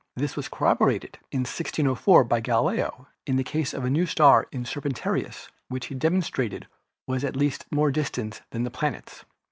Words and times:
This 0.15 0.35
was 0.35 0.49
corroborated 0.49 1.19
in 1.31 1.41
1604 1.41 2.23
by 2.23 2.39
Galileo 2.39 3.07
in 3.27 3.35
the 3.35 3.43
case 3.43 3.71
of 3.71 3.83
the 3.83 3.89
new 3.91 4.07
star 4.07 4.47
in 4.51 4.63
Serpen 4.65 4.93
tarius, 4.95 5.47
which 5.67 5.85
he 5.93 5.93
demonstrated 5.93 6.65
was 7.05 7.23
at 7.23 7.35
least 7.35 7.67
more 7.71 7.91
distant 7.91 8.41
than 8.49 8.63
the 8.63 8.71
planets. 8.71 9.25